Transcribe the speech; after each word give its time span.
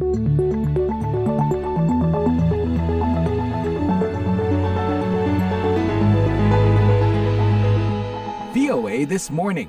VOA 0.00 0.16
This 9.04 9.28
Morning. 9.28 9.68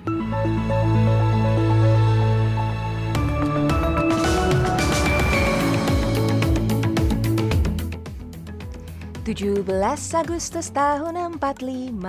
Tujuh 9.28 9.68
belas 9.68 10.16
Agustus 10.16 10.72
tahun 10.72 11.20
45 11.44 12.00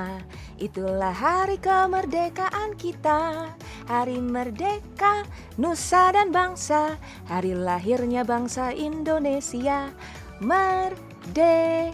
Itulah 0.62 1.10
hari 1.10 1.58
kemerdekaan 1.58 2.78
kita 2.78 3.50
Hari 3.92 4.24
merdeka 4.24 5.28
Nusa 5.60 6.16
dan 6.16 6.32
bangsa 6.32 6.96
Hari 7.28 7.52
lahirnya 7.52 8.24
bangsa 8.24 8.72
Indonesia 8.72 9.92
Merdeka 10.40 11.92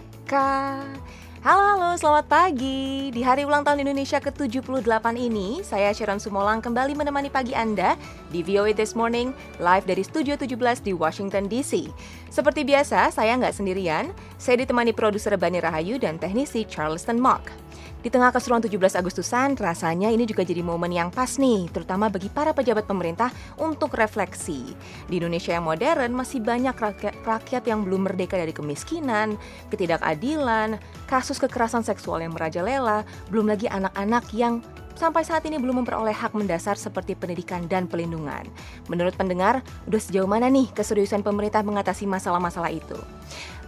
Halo 1.39 1.63
halo, 1.63 1.95
selamat 1.95 2.27
pagi. 2.27 3.15
Di 3.15 3.23
hari 3.23 3.47
ulang 3.47 3.63
tahun 3.63 3.87
Indonesia 3.87 4.19
ke-78 4.19 4.83
ini, 5.15 5.63
saya 5.63 5.87
Sharon 5.95 6.19
Sumolang 6.19 6.59
kembali 6.59 6.99
menemani 6.99 7.31
pagi 7.31 7.55
Anda 7.55 7.95
di 8.27 8.43
VOA 8.43 8.75
This 8.75 8.91
Morning, 8.91 9.31
live 9.55 9.87
dari 9.87 10.03
Studio 10.03 10.35
17 10.35 10.83
di 10.83 10.91
Washington 10.91 11.47
DC. 11.47 11.87
Seperti 12.27 12.67
biasa, 12.67 13.07
saya 13.15 13.39
nggak 13.39 13.55
sendirian, 13.55 14.11
saya 14.35 14.59
ditemani 14.59 14.91
produser 14.91 15.31
Bani 15.39 15.63
Rahayu 15.63 15.95
dan 15.95 16.19
teknisi 16.19 16.67
Charleston 16.67 17.15
Mock. 17.23 17.68
Di 17.99 18.07
tengah 18.07 18.31
keseruan 18.31 18.63
17 18.63 18.95
Agustusan, 18.95 19.59
rasanya 19.59 20.07
ini 20.07 20.23
juga 20.23 20.47
jadi 20.47 20.63
momen 20.63 20.87
yang 20.87 21.11
pas 21.11 21.35
nih, 21.35 21.67
terutama 21.67 22.07
bagi 22.07 22.31
para 22.31 22.55
pejabat 22.55 22.87
pemerintah 22.87 23.27
untuk 23.59 23.91
refleksi. 23.91 24.71
Di 25.11 25.19
Indonesia 25.19 25.51
yang 25.51 25.67
modern, 25.67 26.15
masih 26.15 26.39
banyak 26.39 26.71
rakyat, 26.79 27.63
yang 27.67 27.83
belum 27.83 28.07
merdeka 28.07 28.39
dari 28.39 28.55
kemiskinan, 28.55 29.35
ketidakadilan, 29.67 30.79
kasus 31.11 31.43
kekerasan 31.43 31.83
seksual 31.83 32.23
yang 32.23 32.31
merajalela, 32.31 33.03
belum 33.35 33.51
lagi 33.51 33.67
anak-anak 33.67 34.31
yang 34.31 34.63
sampai 34.99 35.23
saat 35.23 35.47
ini 35.47 35.55
belum 35.55 35.81
memperoleh 35.81 36.11
hak 36.11 36.35
mendasar 36.35 36.75
seperti 36.75 37.15
pendidikan 37.15 37.63
dan 37.71 37.87
pelindungan. 37.87 38.43
Menurut 38.91 39.15
pendengar, 39.15 39.63
udah 39.87 40.01
sejauh 40.03 40.27
mana 40.27 40.51
nih 40.51 40.67
keseriusan 40.75 41.23
pemerintah 41.23 41.63
mengatasi 41.63 42.03
masalah-masalah 42.03 42.75
itu? 42.75 42.99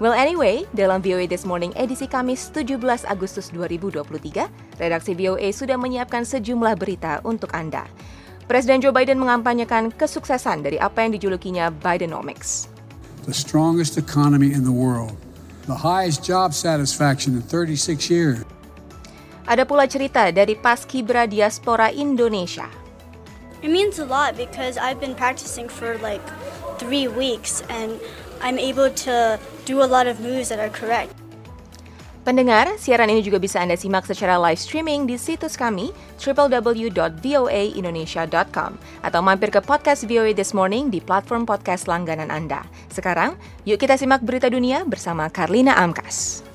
Well 0.03 0.11
anyway, 0.11 0.67
dalam 0.75 0.99
VOA 0.99 1.31
This 1.31 1.47
Morning 1.47 1.71
edisi 1.79 2.11
Kamis 2.11 2.51
17 2.51 2.75
Agustus 3.07 3.47
2023, 3.55 4.51
redaksi 4.75 5.15
VOA 5.15 5.47
sudah 5.55 5.79
menyiapkan 5.79 6.27
sejumlah 6.27 6.75
berita 6.75 7.23
untuk 7.23 7.55
Anda. 7.55 7.87
Presiden 8.51 8.83
Joe 8.83 8.91
Biden 8.91 9.15
mengampanyekan 9.15 9.95
kesuksesan 9.95 10.67
dari 10.67 10.75
apa 10.75 11.07
yang 11.07 11.15
dijulukinya 11.15 11.71
Bidenomics. 11.71 12.67
The 13.23 13.31
strongest 13.31 13.95
economy 13.95 14.51
in 14.51 14.67
the 14.67 14.75
world, 14.75 15.15
the 15.71 15.77
highest 15.79 16.27
job 16.27 16.51
satisfaction 16.51 17.39
in 17.39 17.45
36 17.47 18.11
years. 18.11 18.43
Ada 19.51 19.67
pula 19.67 19.83
cerita 19.83 20.31
dari 20.31 20.55
Paskibra 20.55 21.27
Diaspora 21.27 21.91
Indonesia. 21.91 22.71
It 23.59 23.67
means 23.67 23.99
a 23.99 24.07
lot 24.07 24.39
because 24.39 24.79
I've 24.79 25.03
been 25.03 25.11
practicing 25.11 25.67
for 25.67 25.99
like 25.99 26.23
three 26.79 27.11
weeks 27.11 27.59
and 27.67 27.99
I'm 28.39 28.55
able 28.55 28.87
to 29.03 29.35
do 29.67 29.83
a 29.83 29.89
lot 29.91 30.07
of 30.07 30.23
moves 30.23 30.55
that 30.55 30.63
are 30.63 30.71
correct. 30.71 31.11
Pendengar, 32.23 32.79
siaran 32.79 33.11
ini 33.11 33.19
juga 33.25 33.41
bisa 33.43 33.59
Anda 33.59 33.75
simak 33.75 34.07
secara 34.07 34.39
live 34.39 34.61
streaming 34.61 35.03
di 35.03 35.19
situs 35.19 35.59
kami 35.59 35.91
www.voaindonesia.com 36.21 38.71
atau 39.03 39.19
mampir 39.19 39.51
ke 39.51 39.59
podcast 39.59 40.07
VOA 40.07 40.31
This 40.31 40.55
Morning 40.55 40.87
di 40.87 41.03
platform 41.03 41.43
podcast 41.43 41.91
langganan 41.91 42.31
Anda. 42.31 42.63
Sekarang, 42.87 43.35
yuk 43.67 43.83
kita 43.83 43.99
simak 43.99 44.23
berita 44.23 44.47
dunia 44.47 44.87
bersama 44.87 45.27
Karlina 45.27 45.75
Amkas. 45.75 46.47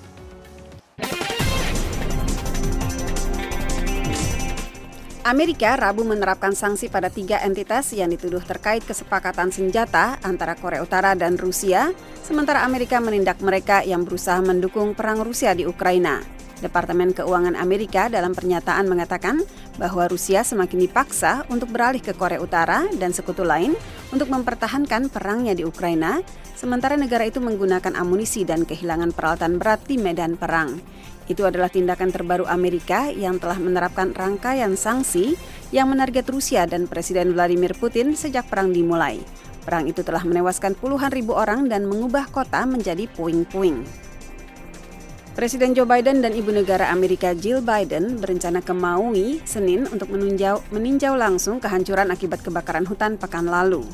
Amerika 5.26 5.74
Rabu 5.74 6.06
menerapkan 6.06 6.54
sanksi 6.54 6.86
pada 6.86 7.10
tiga 7.10 7.42
entitas 7.42 7.90
yang 7.90 8.14
dituduh 8.14 8.38
terkait 8.46 8.86
kesepakatan 8.86 9.50
senjata 9.50 10.22
antara 10.22 10.54
Korea 10.54 10.86
Utara 10.86 11.18
dan 11.18 11.34
Rusia, 11.34 11.90
sementara 12.22 12.62
Amerika 12.62 13.02
menindak 13.02 13.42
mereka 13.42 13.82
yang 13.82 14.06
berusaha 14.06 14.38
mendukung 14.38 14.94
perang 14.94 15.26
Rusia 15.26 15.50
di 15.50 15.66
Ukraina. 15.66 16.35
Departemen 16.56 17.12
Keuangan 17.12 17.52
Amerika 17.52 18.08
dalam 18.08 18.32
pernyataan 18.32 18.88
mengatakan 18.88 19.44
bahwa 19.76 20.08
Rusia 20.08 20.40
semakin 20.40 20.88
dipaksa 20.88 21.44
untuk 21.52 21.68
beralih 21.68 22.00
ke 22.00 22.16
Korea 22.16 22.40
Utara 22.40 22.88
dan 22.96 23.12
sekutu 23.12 23.44
lain 23.44 23.76
untuk 24.08 24.32
mempertahankan 24.32 25.12
perangnya 25.12 25.52
di 25.52 25.68
Ukraina, 25.68 26.24
sementara 26.56 26.96
negara 26.96 27.28
itu 27.28 27.44
menggunakan 27.44 27.92
amunisi 28.00 28.48
dan 28.48 28.64
kehilangan 28.64 29.12
peralatan 29.12 29.60
berat 29.60 29.84
di 29.84 30.00
medan 30.00 30.40
perang. 30.40 30.80
Itu 31.26 31.44
adalah 31.44 31.68
tindakan 31.68 32.14
terbaru 32.14 32.46
Amerika 32.48 33.10
yang 33.10 33.36
telah 33.36 33.58
menerapkan 33.58 34.14
rangkaian 34.14 34.78
sanksi 34.78 35.34
yang 35.74 35.90
menarget 35.90 36.24
Rusia 36.30 36.64
dan 36.64 36.86
Presiden 36.86 37.34
Vladimir 37.34 37.74
Putin 37.76 38.14
sejak 38.14 38.46
perang 38.46 38.70
dimulai. 38.70 39.18
Perang 39.66 39.90
itu 39.90 40.06
telah 40.06 40.22
menewaskan 40.22 40.78
puluhan 40.78 41.10
ribu 41.10 41.34
orang 41.34 41.66
dan 41.66 41.90
mengubah 41.90 42.30
kota 42.30 42.62
menjadi 42.62 43.10
puing-puing. 43.18 44.05
Presiden 45.36 45.76
Joe 45.76 45.84
Biden 45.84 46.24
dan 46.24 46.32
ibu 46.32 46.48
negara 46.48 46.88
Amerika 46.88 47.36
Jill 47.36 47.60
Biden 47.60 48.16
berencana 48.24 48.64
ke 48.64 48.72
Maui 48.72 49.44
Senin 49.44 49.84
untuk 49.84 50.08
meninjau, 50.08 50.64
meninjau 50.72 51.12
langsung 51.12 51.60
kehancuran 51.60 52.08
akibat 52.08 52.40
kebakaran 52.40 52.88
hutan 52.88 53.20
pekan 53.20 53.44
lalu. 53.44 53.84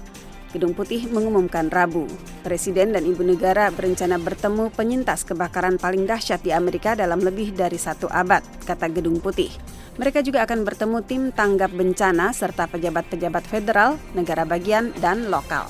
Gedung 0.55 0.71
Putih 0.71 1.11
mengumumkan 1.11 1.67
Rabu, 1.67 2.07
Presiden 2.47 2.95
dan 2.95 3.03
Ibu 3.03 3.27
Negara 3.27 3.75
berencana 3.75 4.23
bertemu 4.23 4.71
penyintas 4.71 5.27
kebakaran 5.27 5.83
paling 5.83 6.07
dahsyat 6.07 6.47
di 6.47 6.55
Amerika 6.55 6.95
dalam 6.95 7.19
lebih 7.19 7.51
dari 7.51 7.75
satu 7.75 8.07
abad, 8.07 8.47
kata 8.63 8.87
Gedung 8.95 9.19
Putih. 9.19 9.51
Mereka 9.99 10.23
juga 10.23 10.47
akan 10.47 10.63
bertemu 10.63 11.03
tim 11.11 11.35
tanggap 11.35 11.75
bencana 11.75 12.31
serta 12.31 12.71
pejabat-pejabat 12.71 13.43
federal, 13.51 13.99
negara 14.15 14.47
bagian, 14.47 14.95
dan 15.03 15.27
lokal. 15.27 15.67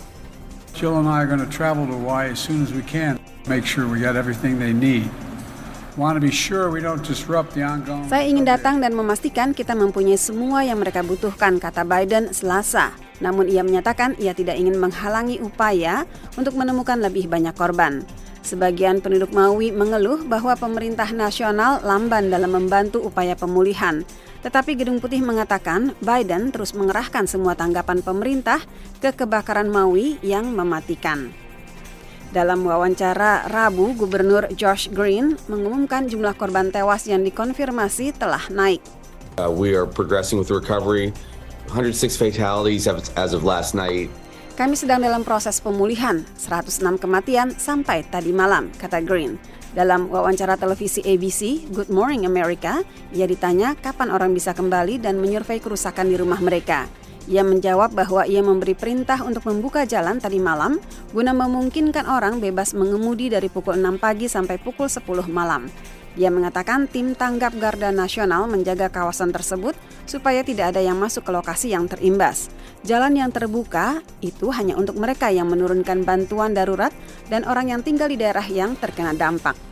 Jill 0.76 1.00
and 1.00 1.08
I 1.08 1.24
are 1.24 1.28
going 1.28 1.40
to 1.40 1.48
travel 1.48 1.88
to 1.88 1.96
Hawaii 1.96 2.28
as 2.28 2.40
soon 2.44 2.60
as 2.60 2.76
we 2.76 2.84
can. 2.84 3.16
Make 3.48 3.64
sure 3.64 3.88
we 3.88 4.04
got 4.04 4.20
everything 4.20 4.60
they 4.60 4.76
need. 4.76 5.08
Saya 8.08 8.24
ingin 8.24 8.48
datang 8.48 8.80
dan 8.80 8.96
memastikan 8.96 9.52
kita 9.52 9.76
mempunyai 9.76 10.16
semua 10.16 10.64
yang 10.64 10.80
mereka 10.80 11.04
butuhkan, 11.04 11.60
kata 11.60 11.84
Biden 11.84 12.32
Selasa. 12.32 12.96
Namun 13.20 13.44
ia 13.44 13.60
menyatakan 13.60 14.16
ia 14.16 14.32
tidak 14.32 14.56
ingin 14.56 14.80
menghalangi 14.80 15.36
upaya 15.44 16.08
untuk 16.40 16.56
menemukan 16.56 16.96
lebih 16.96 17.28
banyak 17.28 17.52
korban. 17.52 18.00
Sebagian 18.40 19.04
penduduk 19.04 19.36
Maui 19.36 19.68
mengeluh 19.68 20.24
bahwa 20.24 20.56
pemerintah 20.56 21.12
nasional 21.12 21.84
lamban 21.84 22.32
dalam 22.32 22.56
membantu 22.56 23.04
upaya 23.04 23.36
pemulihan. 23.36 24.00
Tetapi 24.42 24.74
Gedung 24.74 24.96
Putih 24.98 25.20
mengatakan 25.20 25.92
Biden 26.00 26.50
terus 26.50 26.72
mengerahkan 26.72 27.28
semua 27.28 27.52
tanggapan 27.52 28.00
pemerintah 28.00 28.64
ke 28.98 29.12
kebakaran 29.12 29.68
Maui 29.68 30.16
yang 30.24 30.56
mematikan. 30.56 31.41
Dalam 32.32 32.64
wawancara 32.64 33.44
Rabu, 33.44 33.92
Gubernur 33.92 34.48
Josh 34.56 34.88
Green 34.88 35.36
mengumumkan 35.52 36.08
jumlah 36.08 36.32
korban 36.32 36.72
tewas 36.72 37.04
yang 37.04 37.20
dikonfirmasi 37.28 38.16
telah 38.16 38.40
naik. 38.48 38.80
Uh, 39.36 39.52
we 39.52 39.76
are 39.76 39.84
progressing 39.84 40.40
with 40.40 40.48
recovery. 40.48 41.12
106 41.68 42.16
fatalities 42.16 42.88
as 42.88 43.36
of 43.36 43.44
last 43.44 43.76
night. 43.76 44.08
Kami 44.56 44.76
sedang 44.80 45.04
dalam 45.04 45.28
proses 45.28 45.60
pemulihan, 45.60 46.24
106 46.40 47.00
kematian 47.00 47.52
sampai 47.52 48.04
tadi 48.08 48.32
malam, 48.32 48.72
kata 48.80 49.04
Green. 49.04 49.36
Dalam 49.76 50.08
wawancara 50.08 50.56
televisi 50.56 51.04
ABC, 51.04 51.68
Good 51.68 51.92
Morning 51.92 52.24
America, 52.24 52.80
ia 53.12 53.28
ditanya 53.28 53.76
kapan 53.76 54.08
orang 54.08 54.32
bisa 54.32 54.56
kembali 54.56 55.00
dan 55.00 55.20
menyurvei 55.20 55.60
kerusakan 55.60 56.08
di 56.08 56.16
rumah 56.16 56.40
mereka. 56.40 56.88
Ia 57.30 57.46
menjawab 57.46 57.94
bahwa 57.94 58.26
ia 58.26 58.42
memberi 58.42 58.74
perintah 58.74 59.22
untuk 59.22 59.46
membuka 59.46 59.86
jalan 59.86 60.18
tadi 60.18 60.42
malam 60.42 60.82
guna 61.14 61.30
memungkinkan 61.30 62.10
orang 62.10 62.42
bebas 62.42 62.74
mengemudi 62.74 63.30
dari 63.30 63.46
pukul 63.46 63.78
6 63.78 64.02
pagi 64.02 64.26
sampai 64.26 64.58
pukul 64.58 64.90
10 64.90 65.30
malam. 65.30 65.70
Dia 66.12 66.28
mengatakan 66.28 66.90
tim 66.92 67.16
tanggap 67.16 67.56
Garda 67.56 67.88
Nasional 67.88 68.44
menjaga 68.44 68.92
kawasan 68.92 69.32
tersebut 69.32 69.72
supaya 70.04 70.44
tidak 70.44 70.76
ada 70.76 70.84
yang 70.84 71.00
masuk 71.00 71.24
ke 71.24 71.32
lokasi 71.32 71.72
yang 71.72 71.88
terimbas. 71.88 72.52
Jalan 72.84 73.16
yang 73.16 73.32
terbuka 73.32 74.04
itu 74.20 74.52
hanya 74.52 74.76
untuk 74.76 75.00
mereka 75.00 75.32
yang 75.32 75.48
menurunkan 75.48 76.04
bantuan 76.04 76.52
darurat 76.52 76.92
dan 77.32 77.48
orang 77.48 77.72
yang 77.72 77.80
tinggal 77.80 78.12
di 78.12 78.20
daerah 78.20 78.44
yang 78.44 78.76
terkena 78.76 79.16
dampak. 79.16 79.71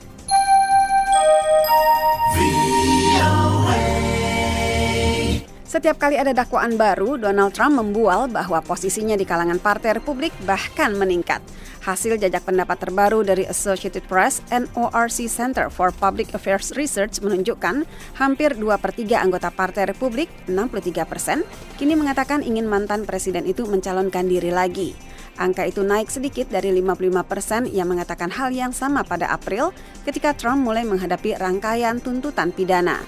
Setiap 5.80 5.96
kali 5.96 6.20
ada 6.20 6.36
dakwaan 6.36 6.76
baru, 6.76 7.16
Donald 7.16 7.56
Trump 7.56 7.80
membual 7.80 8.28
bahwa 8.28 8.60
posisinya 8.60 9.16
di 9.16 9.24
kalangan 9.24 9.56
Partai 9.56 9.96
Republik 9.96 10.28
bahkan 10.44 10.92
meningkat. 10.92 11.40
Hasil 11.80 12.20
jajak 12.20 12.44
pendapat 12.44 12.84
terbaru 12.84 13.24
dari 13.24 13.48
Associated 13.48 14.04
Press 14.04 14.44
NORC 14.52 15.24
Center 15.24 15.72
for 15.72 15.88
Public 15.88 16.36
Affairs 16.36 16.76
Research 16.76 17.24
menunjukkan 17.24 17.88
hampir 18.20 18.60
2 18.60 18.76
per 18.76 18.92
3 18.92 19.24
anggota 19.24 19.48
Partai 19.48 19.88
Republik, 19.88 20.28
63 20.52 21.08
persen, 21.08 21.48
kini 21.80 21.96
mengatakan 21.96 22.44
ingin 22.44 22.68
mantan 22.68 23.08
presiden 23.08 23.48
itu 23.48 23.64
mencalonkan 23.64 24.28
diri 24.28 24.52
lagi. 24.52 24.92
Angka 25.40 25.64
itu 25.64 25.80
naik 25.80 26.12
sedikit 26.12 26.52
dari 26.52 26.76
55 26.76 27.24
persen 27.24 27.64
yang 27.72 27.88
mengatakan 27.88 28.28
hal 28.28 28.52
yang 28.52 28.76
sama 28.76 29.00
pada 29.00 29.32
April 29.32 29.72
ketika 30.04 30.36
Trump 30.36 30.60
mulai 30.60 30.84
menghadapi 30.84 31.40
rangkaian 31.40 32.04
tuntutan 32.04 32.52
pidana. 32.52 33.00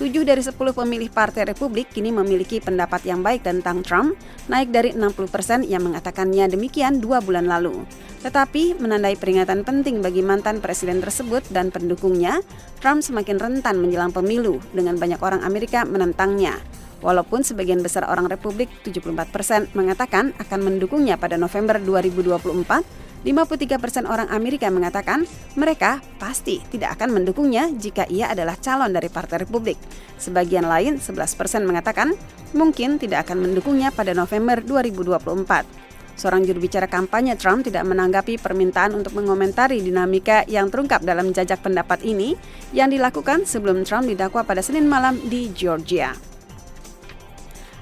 Tujuh 0.00 0.24
dari 0.24 0.40
sepuluh 0.40 0.72
pemilih 0.72 1.12
Partai 1.12 1.44
Republik 1.44 1.92
kini 1.92 2.08
memiliki 2.08 2.56
pendapat 2.56 3.04
yang 3.04 3.20
baik 3.20 3.44
tentang 3.44 3.84
Trump, 3.84 4.16
naik 4.48 4.72
dari 4.72 4.96
60 4.96 5.28
persen 5.28 5.60
yang 5.60 5.84
mengatakannya 5.84 6.48
demikian 6.48 7.04
dua 7.04 7.20
bulan 7.20 7.44
lalu. 7.44 7.84
Tetapi 8.24 8.80
menandai 8.80 9.20
peringatan 9.20 9.60
penting 9.60 10.00
bagi 10.00 10.24
mantan 10.24 10.64
presiden 10.64 11.04
tersebut 11.04 11.44
dan 11.52 11.68
pendukungnya, 11.68 12.40
Trump 12.80 13.04
semakin 13.04 13.36
rentan 13.36 13.76
menjelang 13.76 14.08
pemilu 14.08 14.64
dengan 14.72 14.96
banyak 14.96 15.20
orang 15.20 15.44
Amerika 15.44 15.84
menentangnya. 15.84 16.56
Walaupun 17.00 17.40
sebagian 17.40 17.80
besar 17.80 18.04
orang 18.04 18.28
Republik 18.28 18.68
74 18.84 19.32
persen 19.32 19.60
mengatakan 19.72 20.36
akan 20.36 20.60
mendukungnya 20.60 21.16
pada 21.16 21.40
November 21.40 21.80
2024, 21.80 23.00
53 23.20 23.76
persen 23.76 24.04
orang 24.08 24.32
Amerika 24.32 24.72
mengatakan 24.72 25.28
mereka 25.52 26.00
pasti 26.16 26.60
tidak 26.72 26.96
akan 26.96 27.20
mendukungnya 27.20 27.68
jika 27.72 28.08
ia 28.08 28.32
adalah 28.32 28.56
calon 28.56 28.96
dari 28.96 29.12
Partai 29.12 29.44
Republik. 29.44 29.76
Sebagian 30.16 30.64
lain, 30.64 30.96
11 30.96 31.36
persen 31.36 31.68
mengatakan 31.68 32.16
mungkin 32.56 32.96
tidak 32.96 33.28
akan 33.28 33.44
mendukungnya 33.44 33.92
pada 33.92 34.16
November 34.16 34.64
2024. 34.64 35.90
Seorang 36.20 36.44
juru 36.44 36.60
bicara 36.60 36.84
kampanye 36.84 37.32
Trump 37.40 37.64
tidak 37.64 37.84
menanggapi 37.88 38.36
permintaan 38.36 38.92
untuk 38.92 39.16
mengomentari 39.16 39.80
dinamika 39.80 40.44
yang 40.44 40.68
terungkap 40.68 41.00
dalam 41.00 41.32
jajak 41.32 41.64
pendapat 41.64 42.04
ini 42.04 42.36
yang 42.76 42.92
dilakukan 42.92 43.48
sebelum 43.48 43.88
Trump 43.88 44.04
didakwa 44.04 44.44
pada 44.44 44.60
Senin 44.60 44.84
malam 44.84 45.16
di 45.32 45.48
Georgia. 45.56 46.29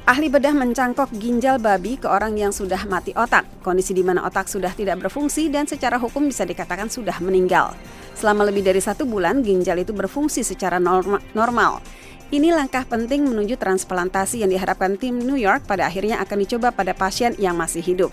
Ahli 0.09 0.33
bedah 0.33 0.57
mencangkok 0.57 1.13
ginjal 1.21 1.61
babi 1.61 2.01
ke 2.01 2.09
orang 2.09 2.33
yang 2.33 2.49
sudah 2.49 2.81
mati 2.89 3.13
otak, 3.13 3.45
kondisi 3.61 3.93
di 3.93 4.01
mana 4.01 4.25
otak 4.25 4.49
sudah 4.49 4.73
tidak 4.73 5.05
berfungsi 5.05 5.53
dan 5.53 5.69
secara 5.69 6.01
hukum 6.01 6.33
bisa 6.33 6.49
dikatakan 6.49 6.89
sudah 6.89 7.21
meninggal. 7.21 7.77
Selama 8.17 8.49
lebih 8.49 8.65
dari 8.65 8.81
satu 8.81 9.05
bulan, 9.05 9.45
ginjal 9.45 9.77
itu 9.77 9.93
berfungsi 9.93 10.41
secara 10.41 10.81
normal. 10.81 11.85
Ini 12.33 12.57
langkah 12.57 12.89
penting 12.89 13.29
menuju 13.29 13.61
transplantasi 13.61 14.41
yang 14.41 14.49
diharapkan 14.49 14.97
tim 14.97 15.21
New 15.21 15.37
York 15.37 15.69
pada 15.69 15.85
akhirnya 15.85 16.25
akan 16.25 16.41
dicoba 16.41 16.73
pada 16.73 16.97
pasien 16.97 17.37
yang 17.37 17.61
masih 17.61 17.85
hidup. 17.85 18.09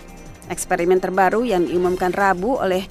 Eksperimen 0.52 1.00
terbaru 1.00 1.48
yang 1.48 1.64
diumumkan 1.64 2.12
Rabu 2.12 2.60
oleh 2.60 2.84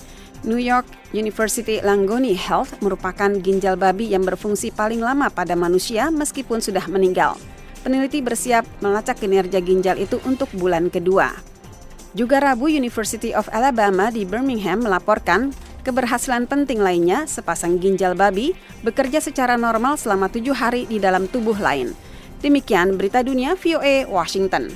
New 0.50 0.58
York 0.58 0.90
University 1.14 1.78
Langone 1.86 2.34
Health 2.34 2.82
merupakan 2.82 3.30
ginjal 3.38 3.78
babi 3.78 4.10
yang 4.18 4.26
berfungsi 4.26 4.74
paling 4.74 4.98
lama 4.98 5.30
pada 5.30 5.54
manusia 5.54 6.10
meskipun 6.10 6.58
sudah 6.58 6.90
meninggal 6.90 7.38
peneliti 7.86 8.26
bersiap 8.26 8.66
melacak 8.82 9.22
kinerja 9.22 9.62
ginjal 9.62 10.02
itu 10.02 10.18
untuk 10.26 10.50
bulan 10.58 10.90
kedua. 10.90 11.30
Juga 12.18 12.42
Rabu 12.42 12.66
University 12.66 13.38
of 13.38 13.46
Alabama 13.54 14.10
di 14.10 14.26
Birmingham 14.26 14.82
melaporkan 14.82 15.54
keberhasilan 15.86 16.50
penting 16.50 16.82
lainnya 16.82 17.30
sepasang 17.30 17.78
ginjal 17.78 18.18
babi 18.18 18.58
bekerja 18.82 19.22
secara 19.22 19.54
normal 19.54 20.02
selama 20.02 20.34
tujuh 20.34 20.58
hari 20.58 20.90
di 20.90 20.98
dalam 20.98 21.30
tubuh 21.30 21.62
lain. 21.62 21.94
Demikian 22.42 22.98
berita 22.98 23.22
dunia 23.22 23.54
VOA 23.54 24.10
Washington. 24.10 24.74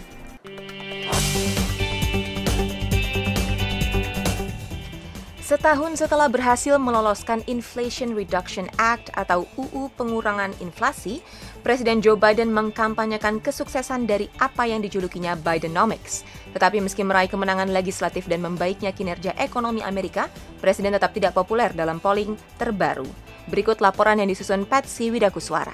Setahun 5.49 5.97
setelah 5.97 6.29
berhasil 6.29 6.77
meloloskan 6.77 7.41
Inflation 7.49 8.13
Reduction 8.13 8.69
Act 8.77 9.09
atau 9.17 9.49
UU 9.57 9.89
pengurangan 9.97 10.53
inflasi, 10.61 11.25
Presiden 11.65 12.05
Joe 12.05 12.13
Biden 12.13 12.53
mengkampanyekan 12.53 13.41
kesuksesan 13.41 14.05
dari 14.05 14.29
apa 14.37 14.69
yang 14.69 14.85
dijulukinya 14.85 15.33
Bidenomics. 15.33 16.21
Tetapi 16.53 16.85
meski 16.85 17.01
meraih 17.01 17.33
kemenangan 17.33 17.73
legislatif 17.73 18.29
dan 18.29 18.45
membaiknya 18.45 18.93
kinerja 18.93 19.33
ekonomi 19.41 19.81
Amerika, 19.81 20.29
Presiden 20.61 20.93
tetap 20.93 21.17
tidak 21.17 21.33
populer 21.33 21.73
dalam 21.73 21.97
polling 21.97 22.37
terbaru. 22.61 23.09
Berikut 23.49 23.81
laporan 23.81 24.21
yang 24.21 24.29
disusun 24.29 24.69
Patsy 24.69 25.09
Widakuswara. 25.09 25.73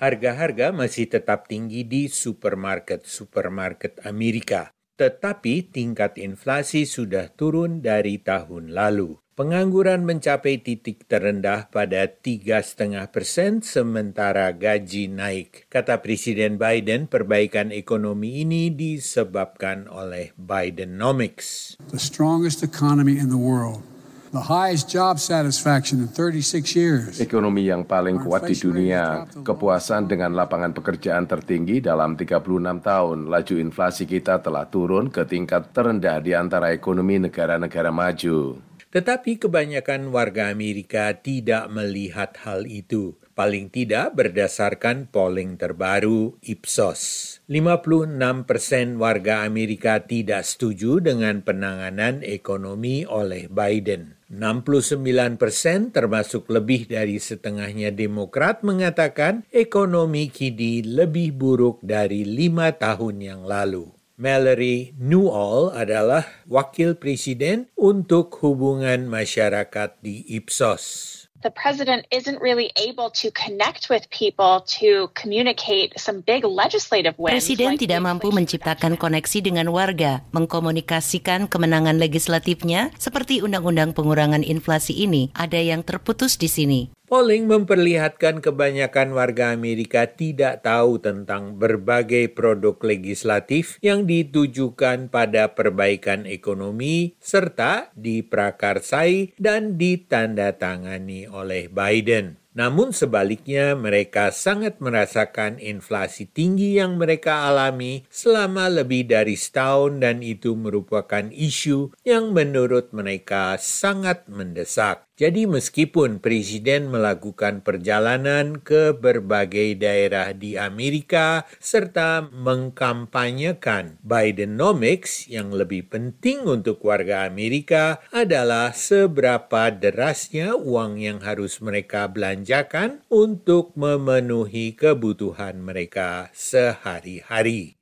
Harga-harga 0.00 0.72
masih 0.72 1.12
tetap 1.12 1.44
tinggi 1.44 1.84
di 1.84 2.08
supermarket-supermarket 2.08 4.00
Amerika 4.08 4.72
tetapi 5.00 5.72
tingkat 5.72 6.20
inflasi 6.20 6.84
sudah 6.84 7.32
turun 7.32 7.80
dari 7.80 8.20
tahun 8.20 8.76
lalu. 8.76 9.16
Pengangguran 9.32 10.04
mencapai 10.04 10.60
titik 10.60 11.08
terendah 11.08 11.72
pada 11.72 12.04
3,5 12.04 13.08
persen 13.08 13.64
sementara 13.64 14.52
gaji 14.52 15.08
naik. 15.08 15.64
Kata 15.72 16.04
Presiden 16.04 16.60
Biden, 16.60 17.08
perbaikan 17.08 17.72
ekonomi 17.72 18.44
ini 18.44 18.68
disebabkan 18.68 19.88
oleh 19.88 20.36
Bidenomics. 20.36 21.80
The 21.88 21.96
strongest 21.96 22.60
economy 22.60 23.16
in 23.16 23.32
the 23.32 23.40
world 23.40 23.89
the 24.30 24.46
highest 24.46 24.86
job 24.86 25.18
satisfaction 25.18 26.06
in 26.06 26.08
36 26.08 26.74
years. 26.78 27.18
Ekonomi 27.18 27.66
yang 27.66 27.82
paling 27.82 28.22
kuat 28.22 28.46
di 28.46 28.54
dunia, 28.54 29.26
kepuasan 29.42 30.06
dengan 30.06 30.38
lapangan 30.38 30.70
pekerjaan 30.70 31.26
tertinggi 31.26 31.82
dalam 31.82 32.14
36 32.14 32.38
tahun, 32.80 33.18
laju 33.26 33.54
inflasi 33.58 34.06
kita 34.06 34.38
telah 34.38 34.70
turun 34.70 35.10
ke 35.10 35.26
tingkat 35.26 35.74
terendah 35.74 36.22
di 36.22 36.32
antara 36.34 36.70
ekonomi 36.70 37.18
negara-negara 37.18 37.90
maju. 37.90 38.62
Tetapi 38.90 39.38
kebanyakan 39.38 40.10
warga 40.10 40.50
Amerika 40.50 41.14
tidak 41.14 41.70
melihat 41.70 42.34
hal 42.42 42.66
itu 42.66 43.14
paling 43.40 43.72
tidak 43.72 44.12
berdasarkan 44.18 45.08
polling 45.08 45.56
terbaru 45.56 46.36
Ipsos. 46.44 47.38
56 47.48 48.44
persen 48.44 49.00
warga 49.00 49.48
Amerika 49.48 50.04
tidak 50.04 50.44
setuju 50.44 51.00
dengan 51.00 51.40
penanganan 51.40 52.20
ekonomi 52.20 53.08
oleh 53.08 53.48
Biden. 53.48 54.19
69 54.30 55.42
persen 55.42 55.90
termasuk 55.90 56.46
lebih 56.54 56.86
dari 56.86 57.18
setengahnya 57.18 57.90
Demokrat 57.90 58.62
mengatakan 58.62 59.42
ekonomi 59.50 60.30
kini 60.30 60.86
lebih 60.86 61.34
buruk 61.34 61.82
dari 61.82 62.22
lima 62.22 62.70
tahun 62.70 63.18
yang 63.18 63.42
lalu. 63.42 63.90
Mallory 64.14 64.94
Newall 65.02 65.74
adalah 65.74 66.22
wakil 66.46 66.94
presiden 66.94 67.66
untuk 67.74 68.38
hubungan 68.38 69.10
masyarakat 69.10 69.98
di 69.98 70.22
Ipsos 70.30 71.19
the 71.42 71.50
president 71.50 72.04
isn't 72.12 72.40
really 72.40 72.70
able 72.76 73.08
to 73.10 73.32
connect 73.32 73.88
with 73.88 74.04
people 74.12 74.60
to 74.80 75.08
communicate 75.16 75.96
some 75.96 76.20
big 76.20 76.44
legislative 76.44 77.16
wins. 77.16 77.40
Presiden 77.40 77.80
tidak 77.80 78.00
mampu 78.04 78.28
menciptakan 78.28 79.00
koneksi 79.00 79.38
dengan 79.40 79.72
warga, 79.72 80.20
mengkomunikasikan 80.36 81.48
kemenangan 81.48 81.96
legislatifnya 81.96 82.92
seperti 83.00 83.40
undang-undang 83.40 83.96
pengurangan 83.96 84.44
inflasi 84.44 84.92
ini. 84.92 85.32
Ada 85.32 85.60
yang 85.60 85.80
terputus 85.80 86.36
di 86.36 86.48
sini. 86.48 86.80
Polling 87.10 87.50
memperlihatkan 87.50 88.38
kebanyakan 88.38 89.10
warga 89.18 89.50
Amerika 89.50 90.06
tidak 90.06 90.62
tahu 90.62 91.02
tentang 91.02 91.58
berbagai 91.58 92.30
produk 92.30 92.78
legislatif 92.86 93.82
yang 93.82 94.06
ditujukan 94.06 95.10
pada 95.10 95.50
perbaikan 95.58 96.22
ekonomi 96.22 97.18
serta 97.18 97.90
diprakarsai 97.98 99.34
dan 99.42 99.74
ditandatangani 99.74 101.26
oleh 101.26 101.66
Biden. 101.66 102.38
Namun 102.54 102.94
sebaliknya 102.94 103.74
mereka 103.74 104.30
sangat 104.30 104.78
merasakan 104.78 105.58
inflasi 105.58 106.30
tinggi 106.30 106.78
yang 106.78 106.94
mereka 106.94 107.50
alami 107.50 108.06
selama 108.06 108.70
lebih 108.70 109.10
dari 109.10 109.34
setahun 109.34 109.98
dan 109.98 110.22
itu 110.22 110.54
merupakan 110.54 111.26
isu 111.30 111.90
yang 112.06 112.30
menurut 112.30 112.94
mereka 112.94 113.58
sangat 113.58 114.30
mendesak. 114.30 115.09
Jadi 115.20 115.44
meskipun 115.44 116.16
presiden 116.16 116.88
melakukan 116.88 117.60
perjalanan 117.60 118.56
ke 118.56 118.96
berbagai 118.96 119.76
daerah 119.76 120.32
di 120.32 120.56
Amerika 120.56 121.44
serta 121.60 122.24
mengkampanyekan 122.32 124.00
Bidenomics 124.00 125.28
yang 125.28 125.52
lebih 125.52 125.92
penting 125.92 126.48
untuk 126.48 126.80
warga 126.88 127.28
Amerika 127.28 128.00
adalah 128.16 128.72
seberapa 128.72 129.68
derasnya 129.68 130.56
uang 130.56 130.96
yang 130.96 131.20
harus 131.20 131.60
mereka 131.60 132.08
belanjakan 132.08 133.04
untuk 133.12 133.76
memenuhi 133.76 134.72
kebutuhan 134.72 135.60
mereka 135.60 136.32
sehari-hari. 136.32 137.79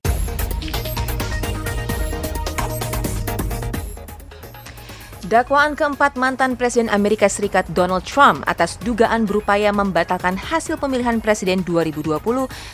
Dakwaan 5.29 5.77
keempat 5.77 6.17
mantan 6.17 6.57
Presiden 6.57 6.89
Amerika 6.89 7.29
Serikat 7.29 7.69
Donald 7.77 8.01
Trump 8.09 8.41
atas 8.49 8.81
dugaan 8.81 9.29
berupaya 9.29 9.69
membatalkan 9.77 10.41
hasil 10.41 10.81
pemilihan 10.81 11.21
presiden 11.21 11.61
2020 11.69 12.17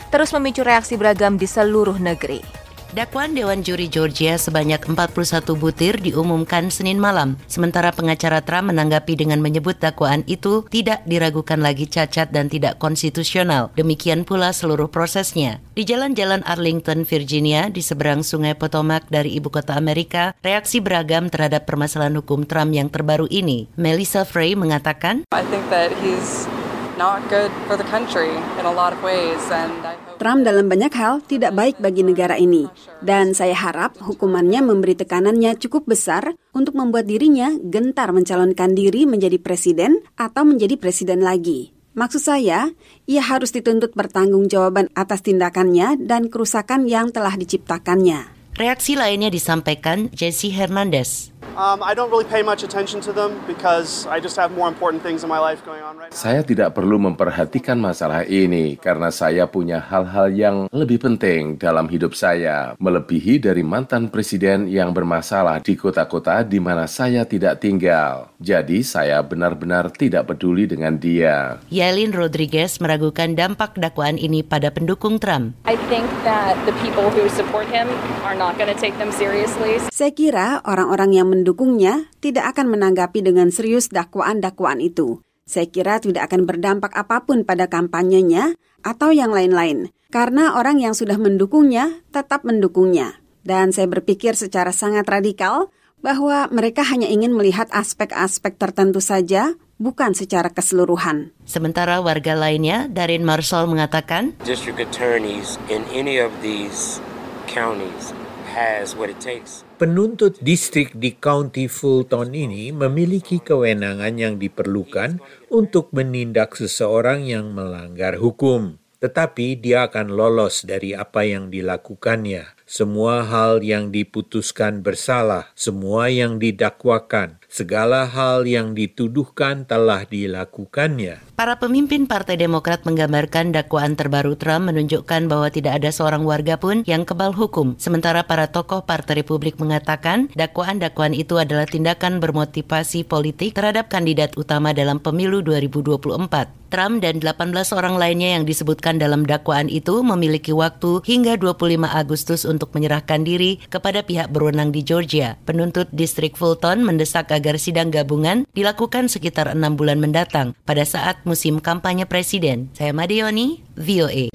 terus 0.07 0.31
memicu 0.31 0.63
reaksi 0.63 0.95
beragam 0.95 1.35
di 1.35 1.51
seluruh 1.51 1.99
negeri. 1.99 2.64
Dakwaan 2.95 3.35
Dewan 3.35 3.59
Juri 3.59 3.91
Georgia 3.91 4.39
sebanyak 4.39 4.79
41 4.87 5.43
butir 5.59 5.99
diumumkan 5.99 6.71
Senin 6.71 6.95
malam, 6.95 7.35
sementara 7.43 7.91
pengacara 7.91 8.39
Trump 8.39 8.71
menanggapi 8.71 9.19
dengan 9.19 9.43
menyebut 9.43 9.75
dakwaan 9.83 10.23
itu 10.31 10.63
tidak 10.71 11.03
diragukan 11.03 11.59
lagi 11.59 11.91
cacat 11.91 12.31
dan 12.31 12.47
tidak 12.47 12.79
konstitusional. 12.79 13.67
Demikian 13.75 14.23
pula 14.23 14.55
seluruh 14.55 14.87
prosesnya. 14.87 15.59
Di 15.75 15.83
jalan-jalan 15.83 16.47
Arlington, 16.47 17.03
Virginia, 17.03 17.67
di 17.67 17.83
seberang 17.83 18.23
sungai 18.23 18.55
Potomac 18.55 19.11
dari 19.11 19.35
ibu 19.35 19.51
kota 19.51 19.75
Amerika, 19.75 20.31
reaksi 20.39 20.79
beragam 20.79 21.27
terhadap 21.27 21.67
permasalahan 21.67 22.15
hukum 22.23 22.47
Trump 22.47 22.71
yang 22.71 22.87
terbaru 22.87 23.27
ini. 23.27 23.67
Melissa 23.75 24.23
Frey 24.23 24.55
mengatakan, 24.55 25.27
I 25.35 25.43
think 25.51 25.67
that 25.67 25.91
he's 25.99 26.47
not 26.95 27.19
good 27.27 27.51
for 27.67 27.75
the 27.75 27.87
country 27.91 28.31
in 28.55 28.63
a 28.63 28.71
lot 28.71 28.95
of 28.95 29.03
ways 29.03 29.43
and 29.51 29.83
Trump 30.15 30.47
dalam 30.47 30.71
banyak 30.71 30.93
hal 30.95 31.19
tidak 31.27 31.51
baik 31.51 31.75
bagi 31.83 32.01
negara 32.01 32.39
ini, 32.39 32.65
dan 33.03 33.35
saya 33.35 33.53
harap 33.53 33.99
hukumannya 33.99 34.63
memberi 34.63 34.95
tekanannya 34.95 35.59
cukup 35.59 35.91
besar 35.91 36.33
untuk 36.55 36.79
membuat 36.79 37.05
dirinya 37.05 37.51
gentar 37.59 38.15
mencalonkan 38.15 38.71
diri 38.71 39.03
menjadi 39.03 39.35
presiden 39.37 39.99
atau 40.15 40.47
menjadi 40.47 40.79
presiden 40.79 41.19
lagi. 41.19 41.75
Maksud 41.95 42.19
saya, 42.23 42.71
ia 43.07 43.23
harus 43.23 43.55
dituntut 43.55 43.95
bertanggung-jawaban 43.95 44.91
atas 44.95 45.23
tindakannya 45.23 45.95
dan 46.03 46.27
kerusakan 46.27 46.91
yang 46.91 47.11
telah 47.15 47.35
diciptakannya. 47.39 48.35
Reaksi 48.55 48.95
lainnya 48.95 49.27
disampaikan 49.27 50.07
Jesse 50.15 50.47
Hernandez. 50.47 51.34
Um, 51.55 51.79
I 51.85 51.95
don't 51.95 52.11
really 52.11 52.27
pay 52.27 52.43
much 52.43 52.65
attention 52.67 52.99
to 53.05 53.13
them 53.13 53.37
because 53.47 54.09
I 54.09 54.19
just 54.19 54.35
have 54.35 54.51
more 54.51 54.67
important 54.67 55.05
things 55.05 55.21
in 55.21 55.29
my 55.29 55.39
life 55.39 55.63
going 55.63 55.85
on 55.85 55.95
right 55.95 56.09
now. 56.09 56.17
Saya 56.17 56.41
tidak 56.41 56.75
perlu 56.75 56.97
memperhatikan 56.97 57.79
masalah 57.79 58.25
ini 58.27 58.75
karena 58.75 59.13
saya 59.13 59.47
punya 59.47 59.79
hal-hal 59.79 60.33
yang 60.33 60.55
lebih 60.73 60.99
penting 60.99 61.55
dalam 61.55 61.87
hidup 61.87 62.11
saya, 62.11 62.75
melebihi 62.81 63.39
dari 63.39 63.63
mantan 63.63 64.11
presiden 64.11 64.67
yang 64.67 64.91
bermasalah 64.91 65.63
di 65.63 65.79
kota-kota 65.79 66.43
di 66.43 66.59
mana 66.59 66.89
saya 66.89 67.23
tidak 67.23 67.63
tinggal. 67.63 68.33
Jadi 68.41 68.83
saya 68.83 69.23
benar-benar 69.23 69.95
tidak 69.95 70.33
peduli 70.33 70.67
dengan 70.67 70.99
dia. 70.99 71.63
Yelin 71.71 72.11
Rodriguez 72.11 72.83
meragukan 72.83 73.31
dampak 73.31 73.79
dakwaan 73.79 74.19
ini 74.19 74.43
pada 74.43 74.75
pendukung 74.75 75.23
Trump. 75.23 75.55
I 75.63 75.79
think 75.87 76.07
that 76.27 76.59
the 76.67 76.75
people 76.83 77.07
who 77.11 77.31
support 77.31 77.67
him 77.71 77.87
are 78.27 78.35
not 78.35 78.59
going 78.59 78.67
to 78.67 78.75
take 78.75 78.99
them 78.99 79.11
seriously. 79.15 79.79
Saya 79.95 80.11
kira 80.11 80.59
orang-orang 80.67 81.15
yang 81.15 81.27
mendukungnya 81.35 82.07
tidak 82.23 82.55
akan 82.55 82.71
menanggapi 82.71 83.19
dengan 83.19 83.51
serius 83.51 83.91
dakwaan-dakwaan 83.91 84.79
itu. 84.79 85.19
Saya 85.43 85.67
kira 85.67 85.99
tidak 85.99 86.31
akan 86.31 86.47
berdampak 86.47 86.95
apa 86.95 87.27
pun 87.27 87.43
pada 87.43 87.67
kampanyenya 87.67 88.55
atau 88.81 89.11
yang 89.11 89.35
lain-lain, 89.35 89.91
karena 90.09 90.55
orang 90.55 90.79
yang 90.79 90.95
sudah 90.95 91.19
mendukungnya 91.19 91.99
tetap 92.15 92.47
mendukungnya. 92.47 93.19
Dan 93.45 93.75
saya 93.75 93.85
berpikir 93.85 94.33
secara 94.39 94.73
sangat 94.73 95.05
radikal 95.05 95.69
bahwa 96.01 96.49
mereka 96.49 96.81
hanya 96.87 97.09
ingin 97.11 97.35
melihat 97.35 97.69
aspek-aspek 97.75 98.55
tertentu 98.57 99.01
saja, 99.01 99.53
bukan 99.81 100.15
secara 100.15 100.53
keseluruhan. 100.53 101.35
Sementara 101.49 101.99
warga 101.99 102.37
lainnya, 102.37 102.87
Darin 102.87 103.25
Marshall 103.25 103.67
mengatakan, 103.69 104.37
District 104.47 104.79
attorneys 104.79 105.59
in 105.67 105.81
any 105.91 106.21
of 106.21 106.31
these 106.39 107.03
counties 107.49 108.15
has 108.53 108.95
what 108.95 109.11
it 109.11 109.17
takes 109.17 109.64
Penuntut 109.75 110.39
distrik 110.39 110.95
di 110.95 111.19
County 111.19 111.67
Fulton 111.67 112.31
ini 112.31 112.71
memiliki 112.71 113.43
kewenangan 113.43 114.15
yang 114.15 114.39
diperlukan 114.39 115.19
untuk 115.51 115.91
menindak 115.91 116.55
seseorang 116.55 117.27
yang 117.27 117.51
melanggar 117.51 118.15
hukum, 118.15 118.79
tetapi 119.03 119.59
dia 119.59 119.91
akan 119.91 120.15
lolos 120.15 120.63
dari 120.63 120.95
apa 120.95 121.27
yang 121.27 121.51
dilakukannya. 121.51 122.55
Semua 122.63 123.27
hal 123.27 123.67
yang 123.67 123.91
diputuskan 123.91 124.79
bersalah, 124.79 125.51
semua 125.59 126.07
yang 126.07 126.39
didakwakan, 126.39 127.43
segala 127.55 128.03
hal 128.03 128.43
yang 128.43 128.75
dituduhkan 128.75 129.63
telah 129.63 130.03
dilakukannya. 130.03 131.23
Para 131.39 131.55
pemimpin 131.55 132.03
Partai 132.03 132.35
Demokrat 132.35 132.83
menggambarkan 132.83 133.55
dakwaan 133.55 133.95
terbaru 133.95 134.35
Trump 134.35 134.67
menunjukkan 134.67 135.31
bahwa 135.31 135.47
tidak 135.47 135.79
ada 135.79 135.95
seorang 135.95 136.27
warga 136.27 136.59
pun 136.59 136.83
yang 136.83 137.07
kebal 137.07 137.31
hukum. 137.31 137.79
Sementara 137.79 138.27
para 138.27 138.51
tokoh 138.51 138.83
Partai 138.83 139.23
Republik 139.23 139.55
mengatakan 139.55 140.27
dakwaan-dakwaan 140.35 141.15
itu 141.15 141.39
adalah 141.39 141.63
tindakan 141.63 142.19
bermotivasi 142.19 143.07
politik 143.07 143.55
terhadap 143.55 143.87
kandidat 143.87 144.35
utama 144.35 144.75
dalam 144.75 144.99
pemilu 144.99 145.39
2024. 145.39 146.65
Trump 146.75 147.05
dan 147.05 147.21
18 147.21 147.53
orang 147.77 147.95
lainnya 147.95 148.35
yang 148.35 148.43
disebutkan 148.43 148.97
dalam 148.97 149.23
dakwaan 149.23 149.69
itu 149.69 150.01
memiliki 150.01 150.49
waktu 150.51 151.05
hingga 151.05 151.37
25 151.37 151.87
Agustus 151.87 152.41
untuk 152.43 152.73
menyerahkan 152.73 153.21
diri 153.21 153.61
kepada 153.69 154.01
pihak 154.01 154.33
berwenang 154.33 154.73
di 154.73 154.81
Georgia. 154.81 155.37
Penuntut 155.45 155.87
distrik 155.93 156.35
Fulton 156.35 156.81
mendesak 156.81 157.29
agar 157.31 157.44
sidang 157.61 157.93
gabungan 157.93 158.49
dilakukan 158.57 159.05
sekitar 159.05 159.53
enam 159.53 159.77
bulan 159.77 160.01
mendatang 160.01 160.57
pada 160.65 160.81
saat 160.81 161.21
musim 161.29 161.61
kampanye 161.61 162.09
presiden. 162.09 162.73
Saya 162.73 162.97
Madioni, 162.97 163.61
VOA. 163.77 164.33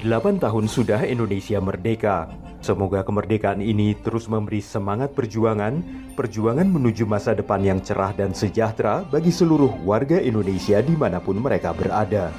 delapan 0.00 0.36
tahun 0.36 0.68
sudah 0.68 1.04
Indonesia 1.08 1.56
merdeka. 1.60 2.28
Semoga 2.60 3.00
kemerdekaan 3.00 3.64
ini 3.64 3.96
terus 3.96 4.28
memberi 4.28 4.60
semangat 4.60 5.16
perjuangan, 5.16 5.80
perjuangan 6.18 6.68
menuju 6.68 7.08
masa 7.08 7.32
depan 7.32 7.64
yang 7.64 7.80
cerah 7.80 8.12
dan 8.12 8.36
sejahtera 8.36 9.06
bagi 9.08 9.32
seluruh 9.32 9.72
warga 9.88 10.20
Indonesia 10.20 10.82
di 10.84 10.92
mana 10.92 11.22
pun 11.22 11.40
mereka 11.40 11.70
berada. 11.72 12.34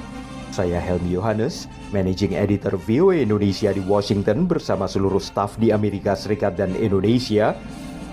Saya 0.50 0.82
Helmi 0.82 1.14
Yohanes, 1.14 1.70
Managing 1.94 2.34
Editor 2.34 2.74
VOA 2.74 3.22
Indonesia 3.22 3.70
di 3.70 3.78
Washington 3.86 4.50
bersama 4.50 4.90
seluruh 4.90 5.22
staf 5.22 5.54
di 5.62 5.70
Amerika 5.70 6.18
Serikat 6.18 6.58
dan 6.58 6.74
Indonesia, 6.74 7.54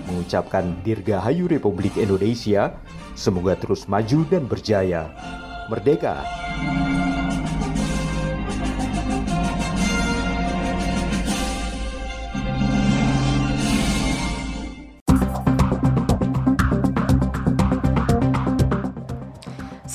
mengucapkan 0.06 0.78
Dirgahayu 0.86 1.50
Republik 1.50 1.98
Indonesia, 1.98 2.78
semoga 3.18 3.58
terus 3.58 3.90
maju 3.90 4.22
dan 4.30 4.46
berjaya. 4.46 5.10
Merdeka! 5.66 6.22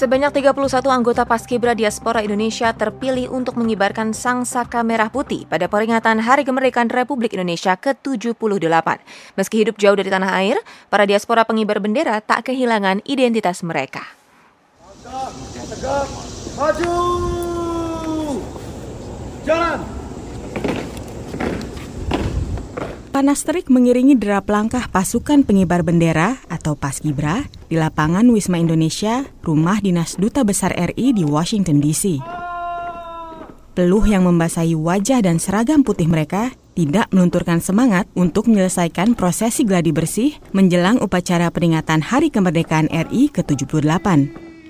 Sebanyak 0.04 0.36
31 0.36 0.68
anggota 0.92 1.24
Paskibra 1.24 1.72
Diaspora 1.72 2.20
Indonesia 2.20 2.76
terpilih 2.76 3.32
untuk 3.32 3.56
mengibarkan 3.56 4.12
sang 4.12 4.44
saka 4.44 4.84
merah 4.84 5.08
putih 5.08 5.48
pada 5.48 5.72
peringatan 5.72 6.20
Hari 6.20 6.44
Kemerdekaan 6.44 6.92
Republik 6.92 7.32
Indonesia 7.32 7.80
ke-78. 7.80 9.00
Meski 9.40 9.56
hidup 9.64 9.80
jauh 9.80 9.96
dari 9.96 10.12
tanah 10.12 10.44
air, 10.44 10.60
para 10.92 11.08
diaspora 11.08 11.48
pengibar 11.48 11.80
bendera 11.80 12.20
tak 12.20 12.52
kehilangan 12.52 13.00
identitas 13.08 13.64
mereka. 13.64 14.04
Tegak, 15.72 16.08
maju, 16.60 16.96
jalan. 19.48 20.03
Panas 23.14 23.46
terik 23.46 23.70
mengiringi 23.70 24.18
derap 24.18 24.50
langkah 24.50 24.90
pasukan 24.90 25.46
pengibar 25.46 25.86
bendera 25.86 26.42
atau 26.50 26.74
Paskibra 26.74 27.46
di 27.70 27.78
lapangan 27.78 28.26
Wisma 28.26 28.58
Indonesia, 28.58 29.30
rumah 29.46 29.78
dinas 29.78 30.18
Duta 30.18 30.42
Besar 30.42 30.74
RI 30.74 31.14
di 31.14 31.22
Washington 31.22 31.78
DC. 31.78 32.18
Peluh 33.78 34.02
yang 34.10 34.26
membasahi 34.26 34.74
wajah 34.74 35.22
dan 35.22 35.38
seragam 35.38 35.86
putih 35.86 36.10
mereka 36.10 36.58
tidak 36.74 37.06
melunturkan 37.14 37.62
semangat 37.62 38.10
untuk 38.18 38.50
menyelesaikan 38.50 39.14
prosesi 39.14 39.62
gladi 39.62 39.94
bersih 39.94 40.34
menjelang 40.50 40.98
upacara 40.98 41.54
peringatan 41.54 42.02
Hari 42.02 42.34
Kemerdekaan 42.34 42.90
RI 42.90 43.30
ke-78. 43.30 44.10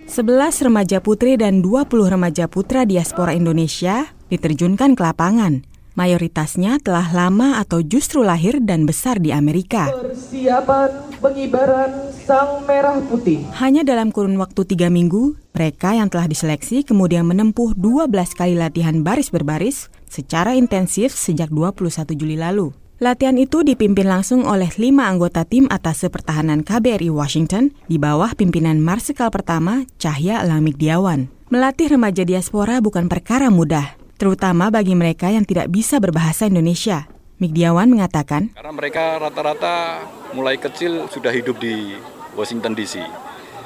11 0.03 0.67
remaja 0.67 0.99
putri 0.99 1.39
dan 1.39 1.63
20 1.63 1.87
remaja 2.11 2.51
putra 2.51 2.83
diaspora 2.83 3.31
Indonesia 3.31 4.11
diterjunkan 4.27 4.99
ke 4.99 5.01
lapangan 5.01 5.63
Mayoritasnya 5.93 6.81
telah 6.81 7.05
lama 7.13 7.61
atau 7.61 7.85
justru 7.85 8.25
lahir 8.25 8.57
dan 8.57 8.89
besar 8.89 9.21
di 9.21 9.29
Amerika. 9.29 9.93
Persiapan 9.93 10.89
pengibaran 11.21 12.09
sang 12.09 12.65
merah 12.65 12.97
putih. 13.05 13.45
Hanya 13.61 13.85
dalam 13.85 14.09
kurun 14.09 14.33
waktu 14.41 14.65
tiga 14.65 14.89
minggu, 14.89 15.37
mereka 15.53 15.93
yang 15.93 16.09
telah 16.09 16.25
diseleksi 16.25 16.81
kemudian 16.81 17.29
menempuh 17.29 17.77
12 17.77 18.09
kali 18.33 18.57
latihan 18.57 19.05
baris 19.05 19.29
berbaris 19.29 19.93
secara 20.09 20.57
intensif 20.57 21.13
sejak 21.13 21.53
21 21.53 22.17
Juli 22.17 22.41
lalu. 22.41 22.73
Latihan 22.97 23.37
itu 23.37 23.61
dipimpin 23.61 24.09
langsung 24.09 24.49
oleh 24.49 24.73
lima 24.81 25.05
anggota 25.05 25.45
tim 25.45 25.69
atas 25.69 26.09
pertahanan 26.09 26.65
KBRI 26.65 27.13
Washington 27.13 27.69
di 27.85 28.01
bawah 28.01 28.33
pimpinan 28.33 28.81
Marsikal 28.81 29.29
pertama 29.29 29.85
Cahya 30.01 30.41
Lamigdiawan. 30.41 31.29
Melatih 31.53 31.93
remaja 31.93 32.25
diaspora 32.25 32.81
bukan 32.81 33.05
perkara 33.05 33.53
mudah, 33.53 33.93
terutama 34.17 34.69
bagi 34.69 34.93
mereka 34.93 35.29
yang 35.29 35.45
tidak 35.45 35.69
bisa 35.69 35.97
berbahasa 36.01 36.49
Indonesia. 36.49 37.05
Migdiawan 37.41 37.89
mengatakan, 37.91 38.53
Karena 38.55 38.71
mereka 38.71 39.19
rata-rata 39.19 40.05
mulai 40.31 40.55
kecil 40.55 41.11
sudah 41.11 41.33
hidup 41.33 41.59
di 41.59 41.97
Washington 42.37 42.71
DC, 42.77 43.03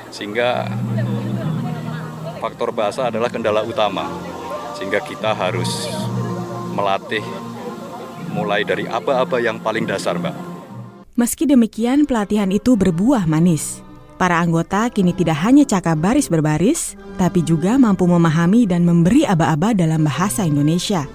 sehingga 0.09 0.65
faktor 2.41 2.73
bahasa 2.73 3.11
adalah 3.11 3.29
kendala 3.29 3.61
utama. 3.61 4.07
Sehingga 4.77 5.01
kita 5.01 5.33
harus 5.33 5.89
melatih 6.77 7.25
mulai 8.29 8.61
dari 8.61 8.85
aba-aba 8.85 9.41
yang 9.41 9.57
paling 9.57 9.89
dasar, 9.89 10.21
Mbak. 10.21 10.35
Meski 11.17 11.49
demikian, 11.49 12.05
pelatihan 12.05 12.53
itu 12.53 12.77
berbuah 12.77 13.25
manis. 13.25 13.81
Para 14.17 14.41
anggota 14.41 14.89
kini 14.89 15.13
tidak 15.13 15.37
hanya 15.45 15.61
cakap 15.61 16.01
baris 16.01 16.25
berbaris, 16.25 16.97
tapi 17.21 17.45
juga 17.45 17.77
mampu 17.77 18.09
memahami 18.09 18.65
dan 18.65 18.81
memberi 18.81 19.29
aba-aba 19.29 19.77
dalam 19.77 20.01
bahasa 20.09 20.41
Indonesia. 20.41 21.05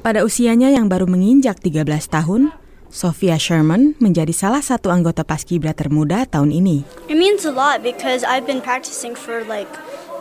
Pada 0.00 0.24
usianya 0.24 0.72
yang 0.72 0.88
baru 0.88 1.04
menginjak 1.04 1.60
13 1.60 1.84
tahun, 2.08 2.48
Sophia 2.88 3.36
Sherman 3.36 3.92
menjadi 4.00 4.32
salah 4.32 4.64
satu 4.64 4.88
anggota 4.88 5.20
Paskibra 5.20 5.76
termuda 5.76 6.24
tahun 6.24 6.48
ini. 6.48 6.88
It 7.12 7.20
means 7.20 7.44
a 7.44 7.52
lot 7.52 7.84
because 7.84 8.24
I've 8.24 8.48
been 8.48 8.64
practicing 8.64 9.12
for 9.12 9.44
like 9.44 9.68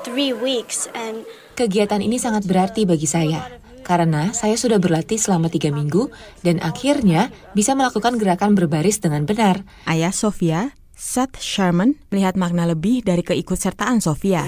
three 0.04 0.36
weeks 0.36 0.92
and 0.92 1.24
Kegiatan 1.56 2.04
ini 2.04 2.20
sangat 2.20 2.48
berarti 2.48 2.84
bagi 2.84 3.08
saya 3.08 3.60
karena 3.90 4.30
saya 4.38 4.54
sudah 4.54 4.78
berlatih 4.78 5.18
selama 5.18 5.50
tiga 5.50 5.74
minggu 5.74 6.14
dan 6.46 6.62
akhirnya 6.62 7.34
bisa 7.58 7.74
melakukan 7.74 8.22
gerakan 8.22 8.54
berbaris 8.54 9.02
dengan 9.02 9.26
benar. 9.26 9.66
Ayah 9.90 10.14
Sophia, 10.14 10.78
Seth 11.00 11.40
Sherman 11.40 11.96
melihat 12.12 12.36
makna 12.36 12.68
lebih 12.68 13.00
dari 13.08 13.24
keikutsertaan 13.24 14.04
Sofia. 14.04 14.44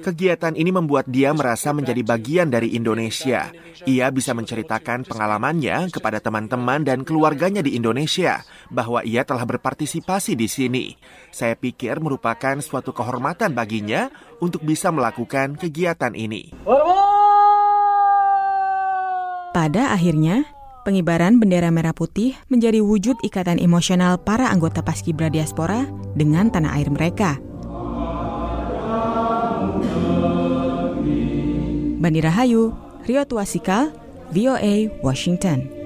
Kegiatan 0.00 0.54
ini 0.56 0.70
membuat 0.72 1.04
dia 1.12 1.36
merasa 1.36 1.76
menjadi 1.76 2.00
bagian 2.00 2.48
dari 2.48 2.72
Indonesia. 2.72 3.52
Ia 3.84 4.08
bisa 4.08 4.32
menceritakan 4.32 5.04
pengalamannya 5.04 5.92
kepada 5.92 6.16
teman-teman 6.24 6.80
dan 6.80 7.04
keluarganya 7.04 7.60
di 7.60 7.76
Indonesia 7.76 8.40
bahwa 8.72 9.04
ia 9.04 9.20
telah 9.28 9.44
berpartisipasi 9.44 10.32
di 10.32 10.48
sini. 10.48 10.96
Saya 11.28 11.60
pikir 11.60 12.00
merupakan 12.00 12.56
suatu 12.64 12.96
kehormatan 12.96 13.52
baginya 13.52 14.08
untuk 14.40 14.64
bisa 14.64 14.88
melakukan 14.88 15.60
kegiatan 15.60 16.16
ini. 16.16 16.56
Pada 19.52 19.92
akhirnya, 19.92 20.59
Pengibaran 20.80 21.36
bendera 21.36 21.68
merah 21.68 21.92
putih 21.92 22.32
menjadi 22.48 22.80
wujud 22.80 23.20
ikatan 23.20 23.60
emosional 23.60 24.16
para 24.16 24.48
anggota 24.48 24.80
Paskibra 24.80 25.28
diaspora 25.28 25.84
dengan 26.16 26.48
tanah 26.48 26.72
air 26.80 26.88
mereka. 26.88 27.36
Bandi 32.00 32.20
Rahayu, 32.24 32.72
Rio 33.04 33.22
Tuasikal, 33.28 33.92
VOA, 34.32 34.88
Washington. 35.04 35.79